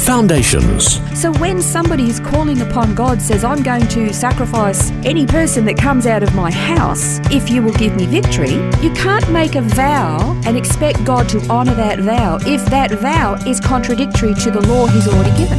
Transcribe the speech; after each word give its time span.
Foundations. 0.00 0.98
So 1.20 1.30
when 1.34 1.60
somebody 1.60 2.08
is 2.08 2.20
calling 2.20 2.62
upon 2.62 2.94
God 2.94 3.20
says, 3.20 3.44
I'm 3.44 3.62
going 3.62 3.86
to 3.88 4.12
sacrifice 4.12 4.90
any 5.04 5.26
person 5.26 5.64
that 5.66 5.76
comes 5.76 6.06
out 6.06 6.22
of 6.22 6.34
my 6.34 6.50
house 6.50 7.20
if 7.30 7.50
you 7.50 7.62
will 7.62 7.74
give 7.74 7.94
me 7.96 8.06
victory, 8.06 8.54
you 8.80 8.90
can't 8.94 9.30
make 9.30 9.54
a 9.56 9.60
vow 9.60 10.40
and 10.46 10.56
expect 10.56 11.04
God 11.04 11.28
to 11.28 11.40
honour 11.48 11.74
that 11.74 12.00
vow 12.00 12.38
if 12.42 12.64
that 12.66 12.92
vow 12.92 13.34
is 13.46 13.60
contradictory 13.60 14.34
to 14.34 14.50
the 14.50 14.60
law 14.62 14.86
he's 14.86 15.06
already 15.06 15.36
given. 15.36 15.58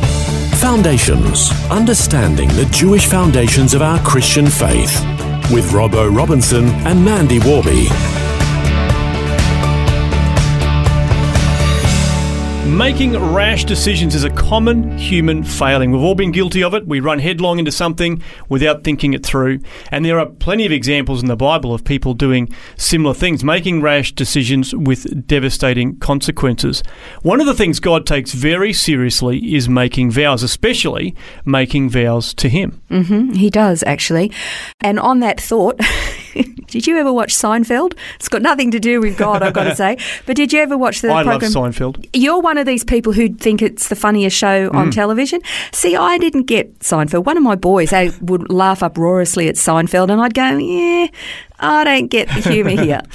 Foundations. 0.57 1.51
Understanding 1.69 2.49
the 2.49 2.65
Jewish 2.71 3.05
foundations 3.05 3.73
of 3.73 3.81
our 3.81 3.99
Christian 3.99 4.47
faith. 4.47 4.99
With 5.51 5.71
Robbo 5.71 6.15
Robinson 6.15 6.65
and 6.85 7.03
Mandy 7.03 7.39
Warby. 7.39 7.87
Making 12.81 13.15
rash 13.31 13.63
decisions 13.63 14.15
is 14.15 14.23
a 14.23 14.31
common 14.31 14.97
human 14.97 15.43
failing. 15.43 15.91
We've 15.91 16.01
all 16.01 16.15
been 16.15 16.31
guilty 16.31 16.63
of 16.63 16.73
it. 16.73 16.87
We 16.87 16.99
run 16.99 17.19
headlong 17.19 17.59
into 17.59 17.71
something 17.71 18.23
without 18.49 18.83
thinking 18.83 19.13
it 19.13 19.23
through. 19.23 19.59
And 19.91 20.03
there 20.03 20.17
are 20.17 20.25
plenty 20.25 20.65
of 20.65 20.71
examples 20.71 21.21
in 21.21 21.27
the 21.27 21.35
Bible 21.35 21.75
of 21.75 21.83
people 21.83 22.15
doing 22.15 22.51
similar 22.77 23.13
things, 23.13 23.43
making 23.43 23.83
rash 23.83 24.13
decisions 24.13 24.73
with 24.73 25.27
devastating 25.27 25.99
consequences. 25.99 26.81
One 27.21 27.39
of 27.39 27.45
the 27.45 27.53
things 27.53 27.79
God 27.79 28.07
takes 28.07 28.31
very 28.31 28.73
seriously 28.73 29.53
is 29.53 29.69
making 29.69 30.09
vows, 30.09 30.41
especially 30.41 31.15
making 31.45 31.91
vows 31.91 32.33
to 32.33 32.49
Him. 32.49 32.81
Mm-hmm, 32.89 33.33
he 33.33 33.51
does, 33.51 33.83
actually. 33.83 34.31
And 34.79 34.99
on 34.99 35.19
that 35.19 35.39
thought, 35.39 35.79
did 36.67 36.87
you 36.87 36.97
ever 36.97 37.11
watch 37.11 37.33
Seinfeld? 37.33 37.93
It's 38.15 38.29
got 38.29 38.41
nothing 38.41 38.71
to 38.71 38.79
do 38.79 39.01
with 39.01 39.17
God, 39.17 39.41
I've 39.43 39.53
got 39.53 39.65
to 39.65 39.75
say. 39.83 39.97
But 40.25 40.35
did 40.35 40.51
you 40.53 40.59
ever 40.59 40.77
watch 40.77 41.01
the 41.01 41.11
I 41.11 41.23
program? 41.23 41.51
love 41.51 41.73
Seinfeld. 41.75 42.07
You're 42.13 42.39
one 42.41 42.57
of 42.57 42.65
these 42.65 42.83
people 42.83 43.13
who 43.13 43.29
think 43.29 43.61
it's 43.61 43.89
the 43.89 43.95
funniest 43.95 44.37
show 44.37 44.69
on 44.73 44.89
Mm. 44.89 44.93
television. 44.93 45.41
See, 45.71 45.95
I 45.95 46.17
didn't 46.17 46.43
get 46.43 46.79
Seinfeld. 46.79 47.25
One 47.25 47.37
of 47.37 47.43
my 47.43 47.55
boys 47.55 47.89
they 47.91 48.11
would 48.21 48.51
laugh 48.51 48.81
uproariously 48.83 49.47
at 49.47 49.55
Seinfeld, 49.55 50.09
and 50.09 50.21
I'd 50.21 50.33
go, 50.33 50.57
"Yeah, 50.57 51.07
I 51.59 51.83
don't 51.83 52.07
get 52.07 52.27
the 52.29 52.41
humour 52.49 52.81
here." 52.81 53.01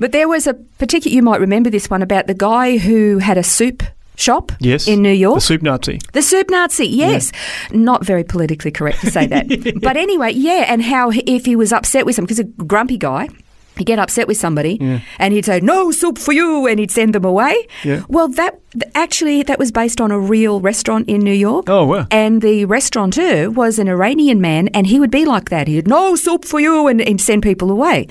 But 0.00 0.12
there 0.12 0.28
was 0.28 0.46
a 0.46 0.54
particular. 0.54 1.14
You 1.14 1.22
might 1.22 1.40
remember 1.40 1.68
this 1.68 1.90
one 1.90 2.00
about 2.02 2.26
the 2.26 2.34
guy 2.34 2.78
who 2.78 3.18
had 3.18 3.36
a 3.36 3.42
soup 3.42 3.82
shop 4.20 4.52
Yes. 4.60 4.86
in 4.86 5.02
New 5.02 5.12
York. 5.12 5.36
The 5.36 5.40
soup 5.40 5.62
Nazi. 5.62 5.98
The 6.12 6.22
soup 6.22 6.50
Nazi, 6.50 6.86
yes. 6.86 7.32
Not 7.72 8.04
very 8.04 8.24
politically 8.24 8.70
correct 8.70 9.00
to 9.00 9.10
say 9.10 9.26
that. 9.26 9.46
But 9.82 9.96
anyway, 9.96 10.32
yeah, 10.32 10.64
and 10.68 10.82
how 10.82 11.10
if 11.10 11.44
he 11.46 11.56
was 11.56 11.72
upset 11.72 12.04
with 12.06 12.14
some, 12.16 12.24
because 12.24 12.38
a 12.38 12.44
grumpy 12.44 12.98
guy, 12.98 13.28
he'd 13.76 13.86
get 13.86 13.98
upset 13.98 14.28
with 14.28 14.36
somebody 14.36 14.78
and 15.18 15.32
he'd 15.32 15.46
say, 15.46 15.58
no 15.60 15.90
soup 15.90 16.18
for 16.18 16.32
you, 16.32 16.66
and 16.66 16.78
he'd 16.78 16.90
send 16.90 17.14
them 17.14 17.24
away. 17.24 17.66
Yeah. 17.82 18.02
Well, 18.08 18.28
that 18.28 18.60
actually, 18.94 19.42
that 19.44 19.58
was 19.58 19.72
based 19.72 20.00
on 20.00 20.10
a 20.10 20.18
real 20.18 20.60
restaurant 20.60 21.08
in 21.08 21.20
New 21.20 21.32
York. 21.48 21.68
Oh, 21.70 21.86
wow. 21.86 22.06
And 22.10 22.42
the 22.42 22.66
restaurateur 22.66 23.48
was 23.50 23.78
an 23.78 23.88
Iranian 23.88 24.40
man, 24.40 24.68
and 24.74 24.86
he 24.86 25.00
would 25.00 25.10
be 25.10 25.24
like 25.24 25.48
that. 25.48 25.66
He'd, 25.66 25.88
no 25.88 26.14
soup 26.14 26.44
for 26.44 26.60
you, 26.60 26.88
and, 26.88 27.00
and 27.00 27.18
send 27.20 27.42
people 27.42 27.70
away. 27.70 28.06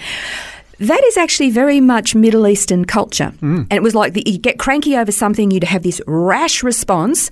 That 0.80 1.04
is 1.06 1.18
actually 1.18 1.50
very 1.52 1.82
much 1.82 2.16
Middle 2.16 2.48
Eastern 2.48 2.86
culture. 2.86 3.34
Mm. 3.42 3.68
And 3.70 3.74
it 3.74 3.84
was 3.84 3.94
like 3.96 4.14
the, 4.14 4.24
you 4.26 4.38
get 4.38 4.58
cranky 4.60 4.96
over 4.98 5.12
something, 5.12 5.52
you'd 5.52 5.64
have 5.66 5.84
this 5.84 6.02
rash 6.08 6.64
response, 6.64 7.30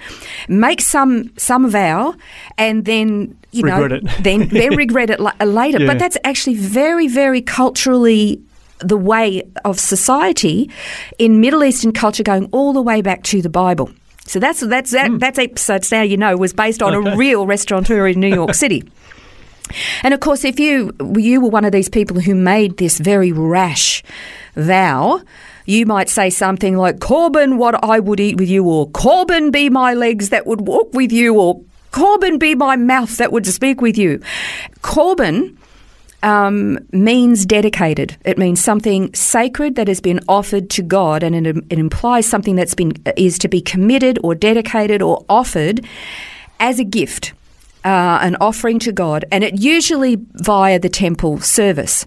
make 0.49 0.81
some 0.81 1.31
some 1.37 1.69
vow, 1.69 2.13
and 2.57 2.83
then 2.85 3.37
you 3.51 3.63
Regret 3.63 3.89
know 3.91 3.97
it. 3.97 4.03
then 4.23 4.47
then 4.49 4.75
regret 4.75 5.09
it 5.09 5.19
la- 5.19 5.31
later. 5.43 5.79
Yeah. 5.79 5.87
But 5.87 5.99
that's 5.99 6.17
actually 6.23 6.55
very 6.55 7.07
very 7.07 7.41
culturally 7.41 8.41
the 8.79 8.97
way 8.97 9.41
of 9.65 9.79
society 9.79 10.69
in 11.17 11.41
Middle 11.41 11.63
Eastern 11.63 11.91
culture, 11.93 12.23
going 12.23 12.47
all 12.51 12.73
the 12.73 12.81
way 12.81 13.01
back 13.01 13.23
to 13.23 13.41
the 13.41 13.49
Bible. 13.49 13.89
So 14.25 14.39
that's 14.39 14.59
that's 14.59 14.91
that 14.91 15.07
Hmm. 15.09 15.17
that's 15.19 15.39
episode 15.39 15.89
now 15.91 16.01
you 16.01 16.17
know 16.17 16.35
was 16.35 16.51
based 16.53 16.81
on 16.83 16.93
a 16.93 17.15
real 17.15 17.47
restaurateur 17.47 18.07
in 18.07 18.19
New 18.19 18.27
York 18.33 18.53
City. 18.63 18.83
And 20.03 20.13
of 20.13 20.19
course, 20.19 20.43
if 20.45 20.59
you 20.59 20.93
you 21.17 21.41
were 21.41 21.49
one 21.49 21.65
of 21.65 21.71
these 21.71 21.89
people 21.89 22.19
who 22.19 22.35
made 22.35 22.77
this 22.77 22.99
very 22.99 23.31
rash 23.31 24.03
vow, 24.55 25.21
you 25.65 25.85
might 25.85 26.09
say 26.09 26.29
something 26.29 26.77
like 26.77 26.97
"Korban, 26.97 27.57
what 27.57 27.83
I 27.83 27.99
would 27.99 28.19
eat 28.19 28.37
with 28.37 28.49
you," 28.49 28.63
or 28.65 28.89
"Korban, 28.89 29.51
be 29.51 29.69
my 29.69 29.93
legs 29.93 30.29
that 30.29 30.47
would 30.47 30.61
walk 30.61 30.93
with 30.93 31.11
you," 31.11 31.35
or 31.35 31.61
"Korban, 31.91 32.39
be 32.39 32.55
my 32.55 32.75
mouth 32.75 33.17
that 33.17 33.31
would 33.31 33.45
speak 33.45 33.81
with 33.81 33.97
you." 33.97 34.21
Korban 34.81 35.57
um, 36.23 36.79
means 36.91 37.45
dedicated. 37.45 38.17
It 38.25 38.37
means 38.37 38.63
something 38.63 39.13
sacred 39.13 39.75
that 39.75 39.87
has 39.87 40.01
been 40.01 40.19
offered 40.27 40.69
to 40.71 40.81
God, 40.81 41.23
and 41.23 41.47
it, 41.47 41.57
it 41.69 41.79
implies 41.79 42.25
something 42.25 42.55
that's 42.55 42.75
been 42.75 42.93
is 43.15 43.37
to 43.39 43.47
be 43.47 43.61
committed 43.61 44.19
or 44.23 44.35
dedicated 44.35 45.01
or 45.01 45.23
offered 45.29 45.85
as 46.59 46.79
a 46.79 46.83
gift, 46.83 47.33
uh, 47.87 48.19
an 48.21 48.35
offering 48.41 48.79
to 48.79 48.91
God, 48.91 49.23
and 49.31 49.43
it 49.45 49.59
usually 49.59 50.17
via 50.33 50.77
the 50.77 50.89
temple 50.89 51.39
service. 51.39 52.05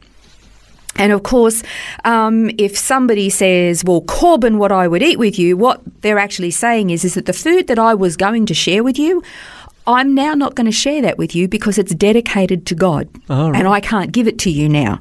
And 0.97 1.11
of 1.11 1.23
course, 1.23 1.63
um, 2.05 2.51
if 2.59 2.77
somebody 2.77 3.31
says, 3.31 3.83
"Well, 3.83 4.03
Korban, 4.03 4.59
what 4.59 4.73
I 4.73 4.87
would 4.87 5.03
eat 5.03 5.19
with 5.19 5.39
you," 5.39 5.57
what 5.57 5.81
they're 6.03 6.19
actually 6.19 6.51
saying 6.51 6.91
is, 6.91 7.05
is 7.05 7.15
that 7.15 7.25
the 7.25 7.33
food 7.33 7.67
that 7.69 7.79
I 7.79 7.95
was 7.95 8.17
going 8.19 8.45
to 8.47 8.55
share 8.55 8.83
with 8.85 8.99
you, 8.99 9.23
I'm 9.87 10.15
now 10.15 10.35
not 10.35 10.55
going 10.55 10.67
to 10.67 10.73
share 10.85 11.01
that 11.01 11.17
with 11.17 11.35
you 11.35 11.49
because 11.49 11.79
it's 11.79 11.95
dedicated 11.95 12.67
to 12.67 12.75
God, 12.75 13.09
right. 13.31 13.57
and 13.57 13.67
I 13.67 13.81
can't 13.81 14.13
give 14.13 14.29
it 14.29 14.39
to 14.41 14.51
you 14.51 14.69
now. 14.69 15.01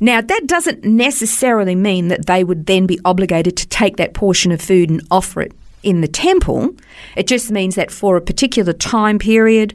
Now, 0.00 0.22
that 0.22 0.46
doesn't 0.46 0.84
necessarily 0.84 1.74
mean 1.74 2.08
that 2.08 2.24
they 2.24 2.42
would 2.42 2.64
then 2.64 2.86
be 2.86 2.98
obligated 3.04 3.58
to 3.58 3.68
take 3.68 3.98
that 3.98 4.14
portion 4.14 4.50
of 4.50 4.62
food 4.62 4.88
and 4.88 5.06
offer 5.10 5.42
it 5.42 5.52
in 5.82 6.00
the 6.00 6.08
temple. 6.08 6.74
It 7.16 7.26
just 7.26 7.50
means 7.50 7.74
that 7.74 7.90
for 7.90 8.16
a 8.16 8.20
particular 8.20 8.72
time 8.72 9.18
period, 9.18 9.74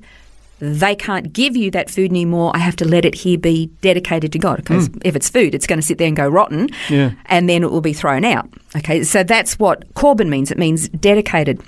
they 0.59 0.95
can't 0.95 1.33
give 1.33 1.55
you 1.55 1.69
that 1.71 1.89
food 1.89 2.09
anymore. 2.09 2.51
I 2.55 2.59
have 2.59 2.75
to 2.77 2.85
let 2.85 3.05
it 3.05 3.13
here 3.13 3.37
be 3.37 3.67
dedicated 3.81 4.31
to 4.31 4.39
God. 4.39 4.57
Because 4.57 4.89
mm. 4.89 5.01
if 5.05 5.15
it's 5.15 5.29
food, 5.29 5.53
it's 5.53 5.67
going 5.67 5.79
to 5.79 5.85
sit 5.85 5.97
there 5.97 6.07
and 6.07 6.17
go 6.17 6.27
rotten, 6.27 6.69
Yeah. 6.89 7.11
and 7.27 7.47
then 7.47 7.63
it 7.63 7.71
will 7.71 7.81
be 7.81 7.93
thrown 7.93 8.25
out. 8.25 8.49
Okay, 8.75 9.03
so 9.03 9.23
that's 9.23 9.59
what 9.59 9.93
Korban 9.93 10.29
means. 10.29 10.49
It 10.49 10.57
means 10.57 10.89
dedicated. 10.89 11.61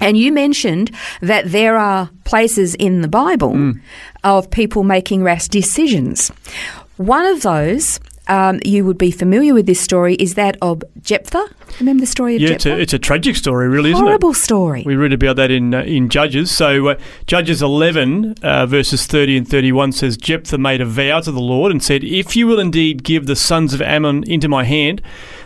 And 0.00 0.16
you 0.16 0.30
mentioned 0.30 0.92
that 1.22 1.50
there 1.50 1.76
are 1.76 2.08
places 2.22 2.76
in 2.76 3.00
the 3.00 3.08
Bible 3.08 3.52
mm. 3.52 3.80
of 4.22 4.48
people 4.50 4.84
making 4.84 5.24
rash 5.24 5.48
decisions. 5.48 6.30
One 6.98 7.26
of 7.26 7.42
those, 7.42 7.98
um, 8.28 8.60
you 8.64 8.84
would 8.84 8.98
be 8.98 9.10
familiar 9.10 9.54
with 9.54 9.66
this 9.66 9.80
story, 9.80 10.14
is 10.16 10.34
that 10.34 10.56
of 10.62 10.82
Jephthah. 11.02 11.46
Remember 11.80 12.00
the 12.00 12.06
story 12.06 12.36
of 12.36 12.42
Yeah, 12.42 12.50
it's 12.50 12.64
Jephthah? 12.64 12.78
a, 12.78 12.80
it's 12.80 12.92
a 12.92 12.98
tragic 12.98 13.36
story, 13.36 13.68
really, 13.68 13.90
isn't 13.90 14.02
it? 14.04 14.06
Horrible 14.06 14.34
story. 14.34 14.82
We 14.84 14.96
read 14.96 15.12
about 15.12 15.36
that 15.36 15.50
in 15.50 15.74
uh, 15.74 15.82
in 15.82 16.08
Judges. 16.08 16.50
So 16.50 16.88
uh, 16.88 16.98
Judges 17.26 17.62
11 17.62 18.34
uh, 18.42 18.66
verses 18.66 19.06
30 19.06 19.38
and 19.38 19.48
31 19.48 19.92
says 19.92 20.16
Jephthah 20.16 20.58
made 20.58 20.80
a 20.80 20.84
vow 20.84 21.20
to 21.20 21.32
the 21.32 21.40
Lord 21.40 21.72
and 21.72 21.82
said, 21.82 22.04
"If 22.04 22.36
you 22.36 22.46
will 22.46 22.60
indeed 22.60 23.02
give 23.02 23.26
the 23.26 23.36
sons 23.36 23.74
of 23.74 23.80
Ammon 23.82 24.24
into 24.24 24.48
my 24.48 24.64
hand, 24.64 25.00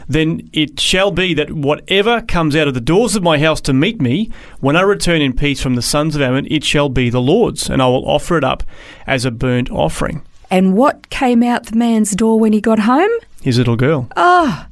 then 0.09 0.49
it 0.53 0.81
shall 0.81 1.11
be 1.11 1.35
that 1.35 1.53
whatever 1.53 2.21
comes 2.23 2.57
out 2.57 2.69
of 2.69 2.75
the 2.75 2.81
doors 2.81 3.15
of 3.15 3.23
my 3.23 3.39
house 3.39 3.61
to 3.63 3.73
meet 3.73 4.01
me, 4.01 4.31
when 4.61 4.77
I 4.77 4.83
return 4.83 5.23
in 5.23 5.33
peace 5.35 5.61
from 5.63 5.75
the 5.77 5.83
sons 5.83 6.17
of 6.17 6.23
Ammon, 6.23 6.47
it 6.51 6.65
shall 6.65 6.89
be 6.89 7.11
the 7.11 7.21
Lord's, 7.21 7.71
and 7.71 7.81
I 7.81 7.87
will 7.87 8.09
offer 8.09 8.37
it 8.37 8.45
up 8.45 8.63
as 9.07 9.25
a 9.25 9.31
burnt 9.31 9.71
offering." 9.71 10.23
And 10.53 10.75
what 10.77 11.11
came 11.11 11.43
out 11.43 11.67
the 11.67 11.77
man's 11.77 12.13
door 12.13 12.39
when 12.39 12.53
he 12.53 12.61
got 12.61 12.79
home? 12.81 13.11
His 13.43 13.59
little 13.59 13.75
girl. 13.75 14.07
Oh, 14.17 14.67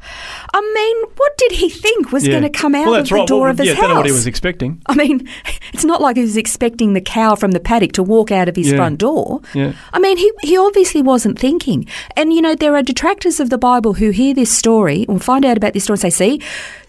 I 0.54 0.72
mean, 0.74 1.10
what 1.16 1.36
did 1.38 1.52
he 1.52 1.68
think 1.68 2.12
was 2.12 2.24
Yeah. 2.24 2.38
going 2.38 2.44
to 2.52 2.56
come 2.56 2.76
out 2.76 2.86
well, 2.86 2.94
of 3.00 3.08
the 3.08 3.14
right. 3.16 3.26
door 3.26 3.40
Well, 3.40 3.50
of 3.50 3.58
his 3.58 3.66
yeah, 3.66 3.74
house? 3.74 3.80
don't 3.82 3.90
know 3.90 3.96
what 3.96 4.06
he 4.06 4.12
was 4.12 4.28
expecting. 4.28 4.80
I 4.86 4.94
mean, 4.94 5.28
it's 5.72 5.84
not 5.84 6.00
like 6.00 6.14
he 6.14 6.22
was 6.22 6.36
expecting 6.36 6.92
the 6.92 7.00
cow 7.00 7.34
from 7.34 7.50
the 7.50 7.58
paddock 7.58 7.90
to 7.92 8.04
walk 8.04 8.30
out 8.30 8.48
of 8.48 8.54
his 8.54 8.70
Yeah. 8.70 8.76
front 8.76 8.98
door. 8.98 9.40
Yeah. 9.54 9.72
I 9.92 9.98
mean, 9.98 10.16
he, 10.18 10.30
he 10.42 10.56
obviously 10.56 11.02
wasn't 11.02 11.36
thinking. 11.36 11.86
And, 12.16 12.32
you 12.32 12.40
know, 12.40 12.54
there 12.54 12.76
are 12.76 12.82
detractors 12.82 13.40
of 13.40 13.50
the 13.50 13.58
Bible 13.58 13.94
who 13.94 14.10
hear 14.10 14.34
this 14.34 14.54
story 14.56 15.04
and 15.08 15.20
find 15.20 15.44
out 15.44 15.56
about 15.56 15.72
this 15.72 15.82
story 15.82 15.96
and 15.96 16.00
say, 16.02 16.10
see, 16.10 16.40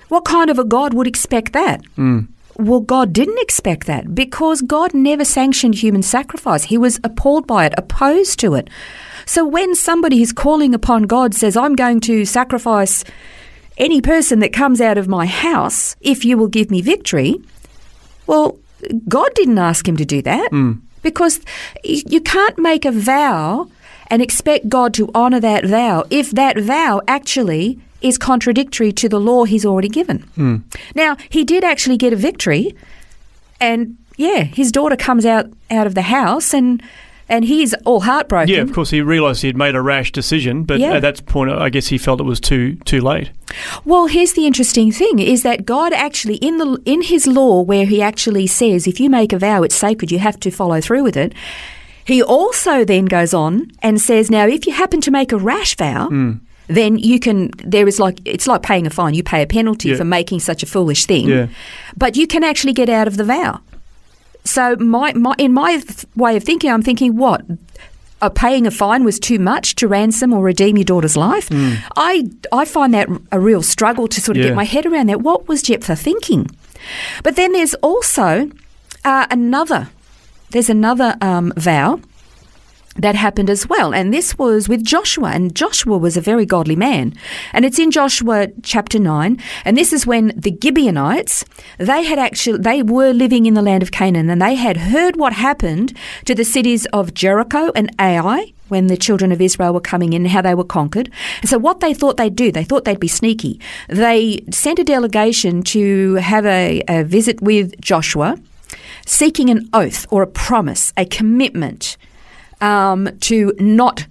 what 0.10 0.24
kind 0.26 0.52
of 0.52 0.60
a 0.60 0.64
God 0.64 0.94
would 0.94 1.08
expect 1.08 1.54
that? 1.54 1.82
Mm. 1.98 2.28
Well, 2.58 2.82
God 2.82 3.14
didn't 3.14 3.40
expect 3.40 3.88
that 3.88 4.14
because 4.14 4.62
God 4.62 4.94
never 4.94 5.26
sanctioned 5.26 5.76
human 5.76 6.04
sacrifice. 6.04 6.64
He 6.64 6.78
was 6.78 7.00
appalled 7.04 7.48
by 7.48 7.66
it, 7.66 7.74
opposed 7.78 8.40
to 8.40 8.56
it. 8.56 8.70
So 9.26 9.46
when 9.46 9.76
somebody 9.76 10.22
is 10.22 10.34
calling 10.34 10.74
upon 10.74 11.04
God 11.04 11.34
says, 11.34 11.56
I'm 11.56 11.76
going 11.76 12.02
to 12.02 12.26
sacrifice 12.26 13.04
any 13.78 14.02
person 14.02 14.40
that 14.40 14.54
comes 14.54 14.82
out 14.82 14.98
of 14.98 15.08
my 15.08 15.26
house 15.26 15.96
if 16.02 16.26
you 16.26 16.38
will 16.38 16.48
give 16.48 16.70
me 16.70 16.82
victory, 16.82 17.36
Well, 18.28 18.60
God 19.08 19.30
didn't 19.36 19.58
ask 19.58 19.88
him 19.88 19.98
to 19.98 20.06
do 20.06 20.22
that 20.24 20.50
hmm. 20.50 20.74
because 21.04 21.40
you 21.84 22.22
can't 22.22 22.58
make 22.58 22.86
a 22.86 22.92
vow 22.92 23.70
and 24.08 24.22
expect 24.22 24.70
God 24.70 24.94
to 24.96 25.10
honour 25.16 25.40
that 25.40 25.66
vow 25.66 26.04
if 26.10 26.32
that 26.32 26.58
vow 26.60 27.02
actually 27.08 27.80
is 28.02 28.18
contradictory 28.18 28.92
to 28.94 29.08
the 29.10 29.20
law 29.20 29.44
he's 29.46 29.66
already 29.66 29.90
given. 29.90 30.64
Now, 30.96 31.18
he 31.30 31.44
did 31.44 31.64
actually 31.64 31.98
get 31.98 32.14
a 32.14 32.16
victory 32.16 32.76
and 33.60 33.98
yeah, 34.18 34.44
his 34.44 34.72
daughter 34.72 34.96
comes 34.96 35.26
out 35.26 35.46
out 35.70 35.88
of 35.88 35.96
the 35.96 36.04
house 36.04 36.54
and 36.54 36.82
and 37.30 37.46
he's 37.46 37.74
all 37.86 38.02
heartbroken. 38.02 38.54
Yeah, 38.54 38.62
of 38.62 38.74
course, 38.74 38.90
he 38.90 39.00
realised 39.02 39.42
he 39.42 39.48
had 39.48 39.56
made 39.56 39.74
a 39.74 39.82
rash 39.82 40.12
decision, 40.12 40.64
but 40.64 40.82
Yeah. 40.82 40.96
at 40.96 41.02
that 41.02 41.26
point, 41.28 41.50
I 41.50 41.70
guess 41.70 41.88
he 41.88 41.98
felt 41.98 42.20
it 42.20 42.24
was 42.26 42.42
too 42.42 42.76
too 42.84 43.00
late. 43.00 43.30
Well, 43.86 44.08
here's 44.08 44.34
the 44.34 44.46
interesting 44.46 44.92
thing: 44.92 45.20
is 45.20 45.44
that 45.44 45.66
God 45.66 45.94
actually 45.94 46.36
in 46.38 46.58
the 46.58 46.78
in 46.86 47.02
His 47.04 47.26
law, 47.28 47.62
where 47.62 47.86
He 47.86 48.02
actually 48.02 48.48
says, 48.48 48.86
if 48.86 49.00
you 49.00 49.10
make 49.10 49.32
a 49.32 49.40
vow, 49.40 49.64
it's 49.64 49.76
sacred, 49.76 50.12
you 50.12 50.20
have 50.20 50.40
to 50.42 50.52
follow 50.52 50.82
through 50.82 51.04
with 51.04 51.16
it. 51.16 51.34
He 52.04 52.22
also 52.22 52.84
then 52.84 53.06
goes 53.06 53.34
on 53.34 53.72
and 53.82 54.02
says, 54.02 54.30
now, 54.30 54.46
if 54.48 54.68
you 54.68 54.74
happen 54.74 55.00
to 55.02 55.12
make 55.12 55.32
a 55.32 55.38
rash 55.38 55.78
vow. 55.78 56.08
Hmm. 56.10 56.32
Then 56.74 56.98
you 56.98 57.20
can. 57.20 57.52
There 57.66 57.88
is 57.88 58.00
like 58.00 58.20
it's 58.26 58.48
like 58.48 58.62
paying 58.62 58.88
a 58.88 58.90
fine. 58.90 59.14
You 59.14 59.24
pay 59.24 59.42
a 59.44 59.48
penalty 59.48 59.90
Yeah. 59.90 59.98
for 59.98 60.06
making 60.06 60.40
such 60.42 60.64
a 60.64 60.66
foolish 60.66 61.06
thing, 61.06 61.28
Yeah. 61.30 61.48
but 61.98 62.16
you 62.16 62.28
can 62.28 62.44
actually 62.44 62.74
get 62.74 62.90
out 62.90 63.08
of 63.08 63.16
the 63.18 63.24
vow. 63.24 63.60
So 64.44 64.76
my, 64.78 65.14
my 65.14 65.36
in 65.38 65.54
my 65.54 65.78
th- 65.80 66.06
way 66.16 66.36
of 66.38 66.44
thinking, 66.44 66.72
I'm 66.72 66.82
thinking 66.82 67.16
what 67.18 67.42
uh, 68.22 68.30
paying 68.30 68.66
a 68.68 68.72
fine 68.72 69.04
was 69.04 69.20
too 69.20 69.38
much 69.40 69.76
to 69.76 69.88
ransom 69.88 70.34
or 70.34 70.44
redeem 70.44 70.78
your 70.78 70.86
daughter's 70.86 71.16
life. 71.18 71.48
I 71.96 72.24
I 72.52 72.66
find 72.66 72.94
that 72.94 73.08
a 73.32 73.40
real 73.40 73.62
struggle 73.62 74.08
to 74.08 74.20
sort 74.22 74.38
of 74.38 74.44
Yeah. 74.44 74.50
get 74.50 74.56
my 74.56 74.64
head 74.66 74.86
around 74.86 75.10
that. 75.10 75.22
What 75.22 75.48
was 75.48 75.62
Jephthah 75.62 75.96
thinking? 75.96 76.48
But 77.24 77.36
then 77.36 77.52
there's 77.54 77.76
also 77.84 78.50
uh, 79.06 79.26
another. 79.30 79.90
There's 80.52 80.70
another 80.70 81.16
um, 81.22 81.54
vow 81.56 82.00
that 82.98 83.16
happened 83.16 83.50
as 83.50 83.68
well. 83.68 83.94
And 83.94 84.14
this 84.14 84.38
was 84.38 84.68
with 84.68 84.84
Joshua. 84.84 85.30
And 85.30 85.56
Joshua 85.56 85.98
was 85.98 86.18
a 86.18 86.22
very 86.22 86.46
godly 86.46 86.76
man. 86.76 87.14
And 87.54 87.66
it's 87.66 87.80
in 87.80 87.92
Joshua 87.92 88.48
chapter 88.64 89.00
9. 89.00 89.38
And 89.66 89.78
this 89.78 89.94
is 89.94 90.06
when 90.06 90.34
the 90.36 90.58
Gibeonites, 90.62 91.46
they 91.78 92.04
had 92.04 92.20
actually, 92.20 92.60
they 92.60 92.84
were 92.84 93.14
living 93.14 93.46
in 93.46 93.54
the 93.54 93.62
land 93.62 93.84
of 93.84 93.92
Canaan 93.92 94.30
and 94.30 94.42
they 94.42 94.56
had 94.56 94.78
heard 94.78 95.16
what 95.16 95.34
happened 95.34 95.98
to 96.26 96.36
the 96.36 96.44
cities 96.44 96.86
of 96.88 97.14
Jericho 97.14 97.72
and 97.76 97.94
Ai 98.00 98.54
when 98.68 98.88
the 98.88 98.98
children 98.98 99.34
of 99.34 99.42
Israel 99.42 99.74
were 99.74 99.82
coming 99.82 100.14
in, 100.14 100.24
how 100.26 100.42
they 100.42 100.56
were 100.56 100.64
conquered. 100.64 101.12
And 101.42 101.50
so 101.50 101.58
what 101.58 101.82
they 101.82 101.94
thought 101.94 102.16
they'd 102.16 102.36
do, 102.36 102.54
they 102.54 102.64
thought 102.64 102.86
they'd 102.86 103.00
be 103.00 103.08
sneaky. 103.08 103.60
They 103.90 104.46
sent 104.50 104.80
a 104.80 104.84
delegation 104.86 105.62
to 105.64 106.16
have 106.16 106.46
a, 106.46 106.82
a 106.88 107.04
visit 107.04 107.42
with 107.42 107.80
Joshua, 107.82 108.38
seeking 109.06 109.50
an 109.50 109.70
oath 109.74 110.06
or 110.10 110.22
a 110.22 110.28
promise, 110.28 110.94
a 110.96 111.06
commitment 111.06 111.98
um, 112.62 113.10
to 113.22 113.54
not 113.60 114.06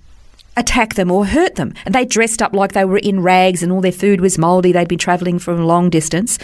attack 0.57 0.95
them 0.95 1.11
or 1.11 1.27
hurt 1.27 1.55
them. 1.55 1.73
And 1.85 1.95
they 1.95 2.05
dressed 2.05 2.43
up 2.43 2.53
like 2.53 2.73
they 2.73 2.85
were 2.85 2.99
in 2.99 3.21
rags 3.21 3.63
and 3.63 3.73
all 3.73 3.81
their 3.81 3.93
food 3.93 4.21
was 4.21 4.37
mouldy. 4.37 4.73
They'd 4.73 4.89
been 4.89 4.99
travelling 4.99 5.39
from 5.39 5.61
a 5.61 5.67
long 5.67 5.91
distance. 5.91 6.39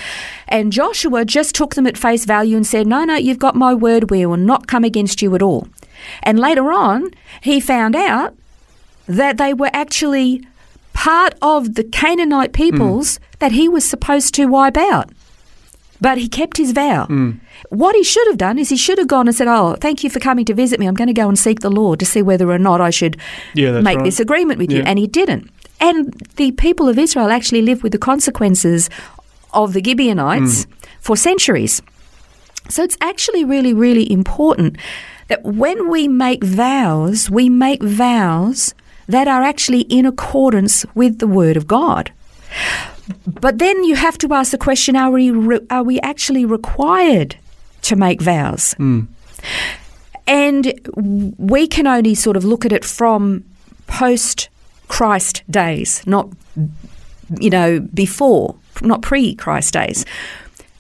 And 0.49 0.73
Joshua 0.73 1.25
just 1.25 1.55
took 1.55 1.75
them 1.75 1.87
at 1.87 1.99
face 1.99 2.25
value 2.25 2.57
and 2.57 2.67
said, 2.67 2.87
No, 2.87 3.05
no, 3.05 3.17
you've 3.17 3.39
got 3.39 3.55
my 3.55 3.75
word. 3.75 4.11
We 4.11 4.25
will 4.25 4.37
not 4.37 4.67
come 4.67 4.85
against 4.85 5.23
you 5.23 5.35
at 5.35 5.43
all. 5.43 5.69
And 6.23 6.39
later 6.39 6.73
on, 6.73 7.11
he 7.43 7.61
found 7.61 7.97
out 7.97 8.35
that 9.07 9.37
they 9.39 9.53
were 9.53 9.71
actually 9.73 10.47
part 10.93 11.35
of 11.43 11.75
the 11.75 11.85
Canaanite 11.85 12.53
peoples 12.53 13.21
that 13.39 13.53
he 13.53 13.69
was 13.69 13.89
supposed 13.89 14.35
to 14.35 14.47
wipe 14.47 14.77
out. 14.77 15.11
But 16.01 16.19
he 16.19 16.29
kept 16.29 16.57
his 16.57 16.73
vow. 16.73 17.07
What 17.71 17.95
he 17.95 18.05
should 18.05 18.27
have 18.29 18.37
done 18.37 18.59
is 18.59 18.69
he 18.69 18.77
should 18.77 18.99
have 18.99 19.09
gone 19.09 19.27
and 19.29 19.37
said, 19.37 19.49
Oh, 19.49 19.77
thank 19.81 20.05
you 20.05 20.11
for 20.11 20.21
coming 20.21 20.45
to 20.45 20.55
visit 20.55 20.79
me. 20.79 20.87
I'm 20.87 20.95
going 20.95 21.09
to 21.09 21.15
go 21.15 21.29
and 21.29 21.39
seek 21.39 21.61
the 21.61 21.71
Lord 21.71 21.99
to 22.01 22.07
see 22.07 22.23
whether 22.23 22.51
or 22.51 22.59
not 22.59 22.81
I 22.81 22.91
should 22.91 23.17
Yeah, 23.55 23.81
make 23.81 23.99
right. 23.99 24.05
this 24.05 24.21
agreement 24.21 24.59
with 24.59 24.71
you. 24.71 24.83
And 24.83 24.99
he 24.99 25.07
didn't. 25.07 25.51
And 25.81 26.13
the 26.37 26.53
people 26.53 26.89
of 26.89 26.99
Israel 26.99 27.31
actually 27.31 27.63
lived 27.63 27.83
with 27.83 27.93
the 27.93 27.99
consequences 27.99 28.89
of 29.53 29.73
the 29.73 29.83
Gibeonites 29.83 30.67
mm. 30.67 30.73
for 31.01 31.17
centuries. 31.17 31.83
So 32.69 32.83
it's 32.83 32.97
actually 33.01 33.45
really, 33.45 33.73
really 33.73 34.11
important 34.11 34.77
that 35.29 35.43
when 35.45 35.89
we 35.89 36.09
make 36.09 36.43
vows, 36.45 37.31
we 37.31 37.49
make 37.49 37.83
vows 37.83 38.75
that 39.09 39.29
are 39.29 39.43
actually 39.43 39.83
in 39.83 40.05
accordance 40.07 40.85
with 40.95 41.19
the 41.19 41.27
Word 41.27 41.57
of 41.57 41.67
God. 41.67 42.13
But 43.27 43.59
then 43.59 43.85
you 43.85 43.95
have 43.95 44.19
to 44.19 44.33
ask 44.35 44.51
the 44.51 44.59
question: 44.59 44.97
Are 44.97 45.11
we 45.11 45.31
re- 45.31 45.67
are 45.71 45.83
we 45.83 46.01
actually 46.01 46.45
required 46.45 47.37
to 47.83 47.97
make 47.97 48.21
vows? 48.21 48.75
Hmm. 48.75 49.03
And 50.27 50.81
we 51.39 51.69
can 51.69 51.87
only 51.87 52.15
sort 52.15 52.37
of 52.37 52.45
look 52.45 52.65
at 52.65 52.73
it 52.73 52.85
from 52.85 53.45
post 53.87 54.49
Christ 54.89 55.43
days, 55.51 56.05
not 56.07 56.29
you 57.39 57.51
know 57.51 57.81
before, 57.95 58.57
not 58.83 59.03
pre 59.03 59.35
Christ 59.35 59.75
days. 59.75 60.05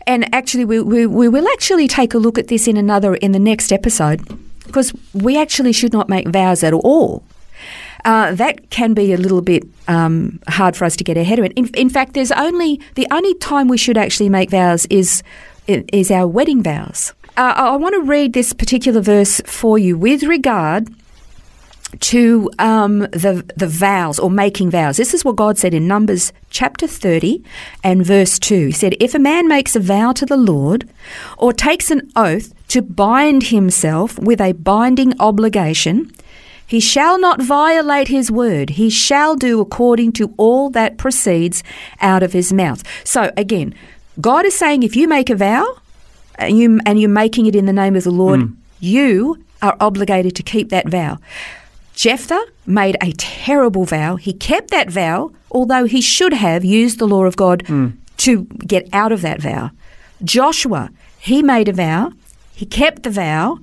And 0.09 0.33
actually, 0.33 0.65
we, 0.65 0.81
we, 0.81 1.05
we 1.05 1.29
will 1.29 1.49
actually 1.49 1.89
take 1.89 2.15
a 2.15 2.19
look 2.19 2.39
at 2.39 2.47
this 2.47 2.69
in 2.69 2.77
another 2.77 3.17
in 3.17 3.33
the 3.33 3.41
next 3.41 3.73
episode 3.73 4.21
because 4.65 4.93
we 5.13 5.37
actually 5.37 5.73
should 5.73 5.93
not 5.93 6.09
make 6.09 6.29
vows 6.29 6.63
at 6.63 6.73
all. 6.73 7.25
Uh, 8.07 8.33
that 8.37 8.71
can 8.71 8.95
be 8.95 9.13
a 9.13 9.17
little 9.17 9.43
bit 9.43 9.65
um, 9.89 10.39
hard 10.47 10.77
for 10.77 10.85
us 10.85 10.95
to 10.97 11.03
get 11.03 11.19
our 11.19 11.25
head 11.25 11.39
around. 11.41 11.53
In, 11.57 11.67
in 11.75 11.91
fact, 11.91 12.15
there's 12.15 12.31
only 12.33 12.81
the 12.95 13.07
only 13.11 13.35
time 13.35 13.67
we 13.67 13.77
should 13.77 13.99
actually 13.99 14.31
make 14.31 14.49
vows 14.51 14.87
is 14.87 15.25
is 15.67 16.11
our 16.13 16.29
wedding 16.29 16.63
vows. 16.63 17.13
Uh, 17.37 17.53
I 17.57 17.75
I 17.75 17.77
want 17.77 17.95
to 17.95 18.03
read 18.03 18.33
this 18.33 18.53
particular 18.53 19.01
verse 19.01 19.43
for 19.45 19.77
you 19.77 19.99
with 19.99 20.23
regard 20.23 20.89
to 22.13 22.49
um, 22.61 22.99
the 23.11 23.45
the 23.57 23.67
vows 23.67 24.19
or 24.21 24.31
making 24.31 24.71
vows. 24.71 24.97
This 24.97 25.13
is 25.13 25.25
what 25.25 25.37
God 25.37 25.59
said 25.59 25.75
in 25.75 25.89
Numbers 25.89 26.33
chapter 26.51 26.87
thirty 26.87 27.43
and 27.83 28.07
verse 28.07 28.39
two. 28.39 28.67
He 28.67 28.73
said, 28.73 28.95
"If 29.01 29.15
a 29.15 29.19
man 29.19 29.49
makes 29.49 29.75
a 29.77 29.81
vow 29.81 30.13
to 30.13 30.27
the 30.27 30.37
Lord, 30.37 30.89
or 31.39 31.53
takes 31.53 31.91
an 31.91 32.03
oath 32.15 32.55
to 32.69 32.83
bind 32.83 33.43
himself 33.45 34.17
with 34.19 34.41
a 34.41 34.53
binding 34.53 35.13
obligation." 35.19 36.13
He 36.67 36.81
shall 36.81 37.19
not 37.19 37.41
violate 37.41 38.09
his 38.09 38.31
word. 38.31 38.71
He 38.71 38.91
shall 38.91 39.37
do 39.37 39.61
according 39.61 40.13
to 40.13 40.35
all 40.37 40.71
that 40.71 40.99
proceeds 40.99 41.63
out 42.01 42.23
of 42.23 42.33
his 42.33 42.53
mouth. 42.53 42.83
So 43.05 43.33
again, 43.37 43.75
God 44.21 44.45
is 44.45 44.55
saying 44.55 44.83
if 44.83 44.97
you 44.97 45.07
make 45.07 45.31
a 45.31 45.37
vow 45.37 45.79
and, 46.37 46.59
you, 46.59 46.81
and 46.85 47.01
you're 47.01 47.09
making 47.09 47.47
it 47.47 47.55
in 47.55 47.67
the 47.67 47.73
name 47.73 47.95
of 47.95 48.05
the 48.05 48.11
Lord, 48.11 48.41
mm. 48.41 48.57
you 48.81 49.45
are 49.63 49.77
obligated 49.81 50.35
to 50.37 50.43
keep 50.43 50.71
that 50.71 50.89
vow. 50.89 51.19
Jephthah 51.95 52.45
made 52.67 52.97
a 53.01 53.13
terrible 53.13 53.85
vow. 53.85 54.17
He 54.17 54.33
kept 54.33 54.71
that 54.71 54.91
vow, 54.91 55.33
although 55.51 55.85
he 55.85 56.01
should 56.01 56.35
have 56.35 56.65
used 56.65 56.99
the 56.99 57.07
law 57.07 57.25
of 57.25 57.37
God 57.37 57.65
mm. 57.65 57.97
to 58.19 58.45
get 58.45 58.89
out 58.93 59.13
of 59.13 59.23
that 59.23 59.41
vow. 59.41 59.71
Joshua, 60.23 60.91
he 61.19 61.43
made 61.43 61.69
a 61.69 61.73
vow. 61.73 62.13
He 62.55 62.67
kept 62.67 63.03
the 63.03 63.11
vow, 63.11 63.59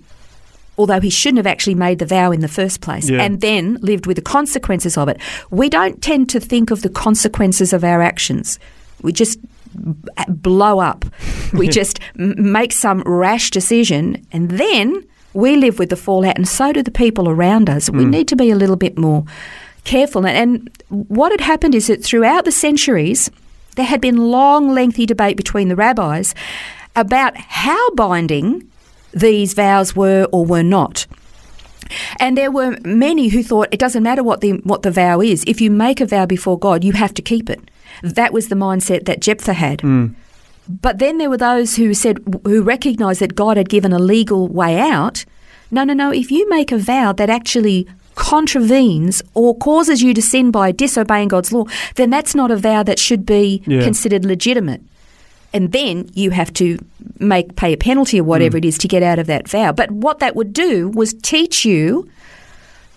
although 0.78 1.00
he 1.00 1.10
shouldn't 1.10 1.38
have 1.38 1.48
actually 1.48 1.76
made 1.76 2.00
the 2.00 2.06
vow 2.06 2.32
in 2.32 2.42
the 2.42 2.48
first 2.48 2.82
place, 2.82 3.10
Yeah. 3.10 3.22
and 3.22 3.42
then 3.42 3.78
lived 3.82 4.06
with 4.06 4.16
the 4.16 4.22
consequences 4.22 4.98
of 4.98 5.08
it. 5.08 5.20
We 5.52 5.70
don't 5.70 6.02
tend 6.02 6.30
to 6.30 6.40
think 6.40 6.72
of 6.72 6.82
the 6.82 6.90
consequences 6.90 7.74
of 7.74 7.84
our 7.84 8.02
actions. 8.02 8.60
We 9.02 9.12
just 9.12 9.40
blow 10.28 10.80
up. 10.80 11.06
We 11.54 11.68
just 11.80 12.00
make 12.16 12.72
some 12.72 13.02
rash 13.06 13.50
decision, 13.50 14.26
and 14.32 14.52
then 14.52 15.04
we 15.34 15.56
live 15.56 15.80
with 15.80 15.90
the 15.90 15.96
fallout, 15.96 16.38
and 16.38 16.48
so 16.48 16.72
do 16.74 16.84
the 16.84 16.92
people 16.92 17.30
around 17.30 17.70
us. 17.70 17.90
We 17.90 18.04
hmm. 18.04 18.12
need 18.12 18.28
to 18.30 18.36
be 18.36 18.52
a 18.52 18.56
little 18.56 18.76
bit 18.76 18.98
more 18.98 19.26
careful. 19.84 20.26
And 20.26 20.70
what 20.90 21.32
had 21.32 21.42
happened 21.42 21.76
is 21.76 21.88
that 21.88 22.04
throughout 22.04 22.46
the 22.46 22.52
centuries, 22.52 23.30
there 23.76 23.86
had 23.86 24.02
been 24.02 24.30
long, 24.32 24.74
lengthy 24.74 25.06
debate 25.06 25.38
between 25.38 25.68
the 25.68 25.76
rabbis 25.76 26.34
about 26.96 27.36
how 27.36 27.90
binding 27.92 28.70
these 29.14 29.54
vows 29.54 29.96
were 29.96 30.28
or 30.32 30.46
were 30.46 30.64
not. 30.64 31.06
And 32.20 32.38
there 32.38 32.52
were 32.52 32.78
many 32.84 33.28
who 33.28 33.44
thought 33.44 33.68
it 33.72 33.80
doesn't 33.80 34.04
matter 34.04 34.24
what 34.24 34.42
the 34.42 34.54
what 34.64 34.82
the 34.84 34.92
vow 34.92 35.22
is. 35.22 35.44
If 35.46 35.62
you 35.62 35.70
make 35.70 36.02
a 36.02 36.06
vow 36.06 36.26
before 36.26 36.58
God, 36.58 36.84
you 36.84 36.94
have 36.94 37.14
to 37.16 37.22
keep 37.22 37.50
it. 37.50 37.60
That 38.02 38.34
was 38.34 38.48
the 38.48 38.56
mindset 38.56 39.06
that 39.06 39.22
Jephthah 39.22 39.54
had. 39.54 39.82
Hmm. 39.82 40.08
But 40.82 40.98
then 41.00 41.18
there 41.18 41.30
were 41.30 41.38
those 41.38 41.76
who 41.76 41.94
said 41.94 42.18
who 42.46 42.64
recognised 42.64 43.20
that 43.22 43.36
God 43.36 43.58
had 43.58 43.70
given 43.70 43.94
a 43.94 44.00
legal 44.00 44.48
way 44.48 44.80
out. 44.80 45.26
No, 45.72 45.84
no, 45.84 45.94
no. 45.94 46.12
If 46.12 46.32
you 46.32 46.48
make 46.50 46.72
a 46.72 46.78
vow 46.78 47.12
that 47.14 47.30
actually 47.30 47.88
contravenes 48.16 49.22
or 49.34 49.58
causes 49.58 50.02
you 50.02 50.14
to 50.14 50.22
sin 50.22 50.52
by 50.52 50.72
disobeying 50.72 51.28
God's 51.28 51.52
law, 51.52 51.66
then 51.96 52.10
that's 52.10 52.34
not 52.36 52.52
a 52.52 52.56
vow 52.58 52.84
that 52.84 53.00
should 53.00 53.26
be 53.26 53.62
Yeah. 53.66 53.84
considered 53.84 54.24
legitimate 54.26 54.82
and 55.54 55.72
then 55.72 56.10
you 56.14 56.32
have 56.32 56.52
to 56.54 56.78
make 57.20 57.56
pay 57.56 57.74
a 57.74 57.78
penalty 57.78 58.20
or 58.20 58.24
whatever 58.24 58.58
mm. 58.58 58.66
it 58.66 58.66
is 58.66 58.78
to 58.80 58.88
get 58.88 59.04
out 59.04 59.20
of 59.20 59.28
that 59.28 59.48
vow. 59.48 59.72
But 59.72 59.92
what 59.92 60.20
that 60.20 60.36
would 60.36 60.54
do 60.54 60.90
was 60.90 61.14
teach 61.14 61.64
you 61.66 62.10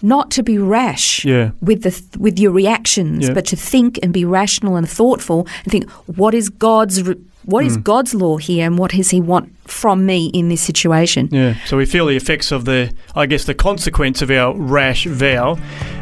not 0.03 0.31
to 0.33 0.43
be 0.43 0.59
rash 0.59 1.25
Yeah. 1.25 1.51
with 1.61 1.83
the 1.83 2.19
with 2.19 2.39
your 2.39 2.53
reactions, 2.53 3.29
Yeah. 3.29 3.35
but 3.35 3.47
to 3.47 3.57
think 3.57 3.99
and 4.03 4.13
be 4.13 4.25
rational 4.25 4.77
and 4.77 4.89
thoughtful 4.89 5.47
and 5.65 5.73
think 5.73 5.91
what 6.17 6.35
is 6.35 6.49
God's 6.49 7.03
re- 7.03 7.17
What 7.47 7.65
is 7.65 7.77
God's 7.77 8.13
law 8.13 8.39
here, 8.39 8.67
and 8.67 8.77
what 8.77 8.91
does 8.91 9.11
He 9.11 9.21
want 9.21 9.57
from 9.69 10.05
me 10.05 10.27
in 10.27 10.49
this 10.49 10.61
situation? 10.61 11.29
Yeah. 11.31 11.55
So 11.65 11.77
we 11.77 11.87
feel 11.87 12.07
the 12.07 12.17
effects 12.17 12.51
of 12.51 12.65
the, 12.65 12.93
I 13.15 13.27
guess, 13.27 13.45
the 13.45 13.55
consequence 13.55 14.21
of 14.21 14.31
our 14.33 14.53
rash 14.57 15.07
vow, 15.07 15.57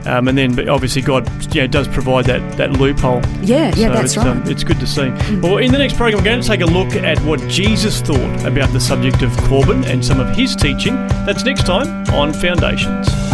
um, 0.06 0.28
and 0.28 0.38
then 0.38 0.68
obviously 0.70 1.02
God, 1.02 1.28
you 1.54 1.60
know, 1.60 1.66
does 1.66 1.86
provide 1.88 2.24
that 2.24 2.56
that 2.56 2.72
loophole. 2.72 3.20
Yeah, 3.42 3.74
yeah, 3.76 3.90
that's 3.90 4.14
it's, 4.14 4.16
right. 4.16 4.26
um, 4.28 4.42
it's 4.46 4.64
good 4.64 4.80
to 4.80 4.86
see. 4.86 5.10
Well, 5.40 5.58
in 5.58 5.70
the 5.70 5.78
next 5.78 5.96
program, 5.96 6.18
we're 6.18 6.24
going 6.24 6.40
to 6.40 6.48
take 6.48 6.62
a 6.62 6.66
look 6.66 6.94
at 6.94 7.18
what 7.20 7.40
Jesus 7.48 8.00
thought 8.00 8.46
about 8.46 8.72
the 8.72 8.80
subject 8.80 9.20
of 9.20 9.30
Korban 9.32 9.84
and 9.84 10.04
some 10.04 10.20
of 10.20 10.34
his 10.34 10.56
teaching. 10.56 10.94
That's 11.26 11.44
next 11.44 11.66
time 11.66 12.08
on 12.14 12.32
Foundations. 12.32 13.33